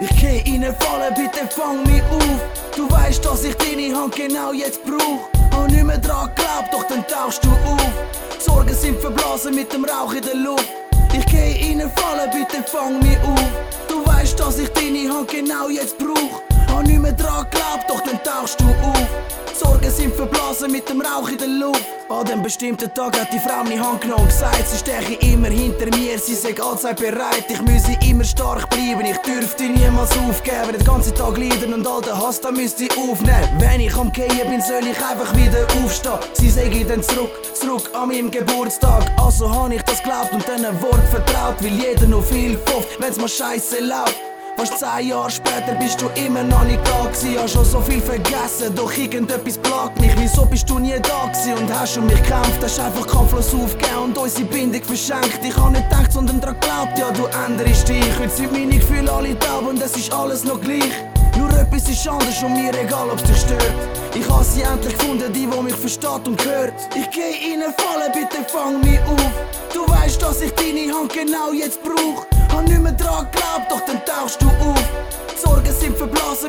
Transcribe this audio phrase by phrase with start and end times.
[0.00, 2.40] Ich geh reinfallen, bitte fang mich auf.
[2.74, 5.28] Du weißt, dass ich deine Hand genau jetzt brauch.
[5.52, 7.92] Hab nicht mehr dran geglaubt, doch dann tauchst du auf.
[8.40, 10.68] Sorgen sind verblasen mit dem Rauch in der Luft.
[11.12, 13.50] Ich geh reinfallen, bitte fang mich auf.
[13.88, 16.42] Du weißt, dass ich deine Hand genau jetzt brauch.
[16.66, 19.08] Hab nicht mehr dran geglaubt, doch dann tauchst du auf.
[19.54, 21.84] Sorgen sind verblasen mit dem Rauch in der Luft.
[22.08, 25.48] An dem bestimmten Tag hat die Frau meine Hand genommen und gesagt, sie steche immer
[25.48, 28.68] hinter mir, sie sei allzeit bereit, ich müsse immer stark
[29.14, 32.96] ich dürfte niemals aufgeben, den ganzen Tag leiden und all den Hass, da müsste ich
[32.96, 33.48] aufnehmen.
[33.58, 36.18] Wenn ich am Gehen bin, soll ich einfach wieder aufstehen.
[36.34, 39.10] Sie sage dann zurück, zurück an meinem Geburtstag.
[39.16, 43.18] Also hab ich das glaubt und diesen Wort vertraut, weil jeder noch viel hofft, wenn's
[43.18, 44.33] mal scheiße läuft.
[44.56, 47.38] Fast zehn Jahre später bist du immer noch nicht da gewesen.
[47.42, 50.12] Hast schon so viel vergessen, doch irgendetwas plagt mich.
[50.16, 52.62] Wieso bist du nie da gewesen und hast um mich gekämpft?
[52.62, 55.40] Hast einfach kampflos aufgegeben und unsere Bindung verschenkt.
[55.42, 58.18] Ich hab nicht gedacht, sondern dran geglaubt, ja, du änderst dich.
[58.18, 61.02] Heute sind meine Gefühle alle taub und es ist alles noch gleich.
[61.36, 63.74] Nur etwas ist anders und mir egal, ob's dich stört.
[64.14, 66.74] Ich hab sie endlich gefunden, die, wo mich versteht und hört.
[66.94, 69.32] Ich geh ihnen fallen, bitte fang mich auf.
[69.74, 72.24] Du weißt, dass ich deine Hand genau jetzt brauch.
[72.54, 73.53] Hab nicht mehr dran geglaubt,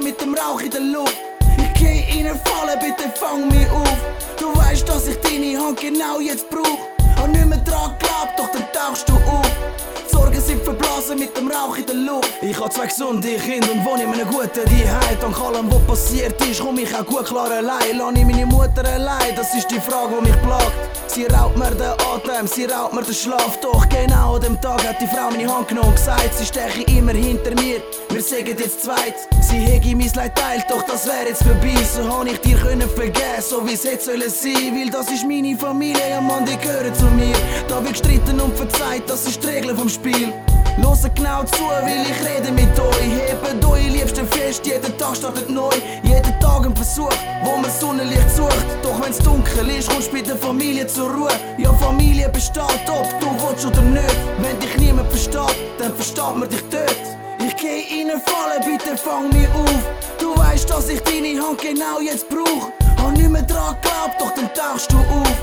[0.05, 1.17] mit dem Rauch in der Luft.
[1.57, 3.97] Ich geh ihnen fallen, bitte fang mich auf.
[4.39, 6.79] Du weißt, dass ich deine Hand genau jetzt brauch.
[7.15, 9.44] Hab nicht mehr dran geglaubt, doch dann tauchst du auf.
[11.05, 12.31] Verblasen mit dem Rauch in der Luft.
[12.41, 15.17] Ich hab zwei gesunde Kinder und wohne in einem guten Zuhause.
[15.21, 17.97] Dank allem, was passiert ist, komm ich auch gut klar allein.
[17.97, 20.71] Lass ich meine Mutter allein, das ist die Frage, die mich plagt.
[21.07, 23.57] Sie raubt mir den Atem, sie raubt mir den Schlaf.
[23.61, 26.81] Doch genau an dem Tag hat die Frau meine Hand genommen und gesagt, sie steche
[26.97, 27.81] immer hinter mir.
[28.09, 31.75] Wir sagen jetzt zweit, sie hege mein Leid teilt, doch das wär jetzt vorbei.
[31.93, 34.75] So han ich dir können vergessen, so wie's hätte sollen sein.
[34.75, 37.35] Weil das ist meine Familie, ja Mann, die gehören zu mir.
[37.67, 40.33] Da wird gestritten und verzeiht, das ist die Regel vom Spiel.
[40.77, 43.29] Loset genau zu, weil ich rede mit euch.
[43.29, 45.69] Hebt eure Liebsten fest, jeden Tag startet neu.
[46.03, 47.09] Jeden Tag ein Versuch,
[47.43, 48.65] wo man Sonnenlicht sucht.
[48.83, 51.31] Doch wenn's dunkel ist, kommst du bei der Familie zur Ruhe.
[51.57, 54.15] Ja, Familie besteht, ob du willst oder nicht.
[54.39, 57.15] Wenn dich niemand versteht, dann versteht man dich dort.
[57.39, 59.83] Ich geh ihnen fallen, bitte fang mich auf.
[60.19, 62.69] Du weißt, dass ich deine Hand genau jetzt brauch.
[62.97, 65.35] Hab nicht mehr dran geglaubt, doch dann tauchst du auf.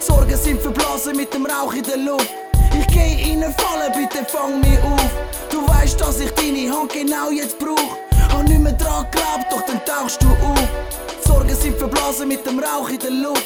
[0.00, 2.49] Sorgen sind verblasen mit dem Rauch in der Luft.
[2.80, 5.10] Ich geh ihnen fallen, bitte fang mich auf.
[5.50, 7.98] Du weißt, dass ich deine Hand genau jetzt brauch.
[8.32, 10.68] Hab nicht mehr dran geglaubt, doch dann tauchst du auf.
[11.22, 13.44] Die Sorgen sind verblasen mit dem Rauch in der Luft.